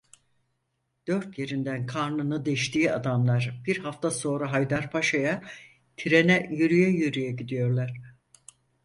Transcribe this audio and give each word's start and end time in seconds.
Dört 1.07 1.37
yerinden 1.39 1.85
karnını 1.85 2.45
deştiği 2.45 2.91
adamlar 2.91 3.61
bir 3.67 3.77
hafta 3.77 4.11
sonra 4.11 4.51
Haydarpaşa'ya, 4.51 5.43
trene 5.97 6.47
yürüye 6.51 6.89
yürüye 6.89 7.31
gidiyorlar. 7.31 7.93